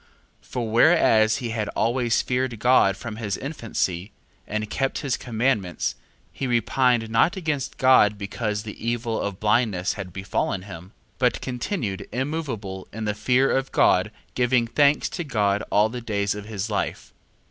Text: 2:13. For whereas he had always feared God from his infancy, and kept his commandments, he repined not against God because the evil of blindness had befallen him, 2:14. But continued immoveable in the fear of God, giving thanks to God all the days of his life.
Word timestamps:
2:13. 0.41 0.47
For 0.49 0.71
whereas 0.71 1.35
he 1.37 1.49
had 1.51 1.69
always 1.75 2.23
feared 2.23 2.57
God 2.57 2.97
from 2.97 3.17
his 3.17 3.37
infancy, 3.37 4.11
and 4.47 4.67
kept 4.67 5.01
his 5.05 5.15
commandments, 5.15 5.93
he 6.31 6.47
repined 6.47 7.07
not 7.11 7.37
against 7.37 7.77
God 7.77 8.17
because 8.17 8.63
the 8.63 8.83
evil 8.83 9.21
of 9.21 9.39
blindness 9.39 9.93
had 9.93 10.11
befallen 10.11 10.63
him, 10.63 10.85
2:14. 10.87 10.91
But 11.19 11.41
continued 11.41 12.07
immoveable 12.11 12.87
in 12.91 13.05
the 13.05 13.13
fear 13.13 13.51
of 13.55 13.71
God, 13.71 14.09
giving 14.33 14.65
thanks 14.65 15.07
to 15.09 15.23
God 15.23 15.61
all 15.69 15.87
the 15.87 16.01
days 16.01 16.33
of 16.33 16.45
his 16.45 16.67
life. 16.71 17.13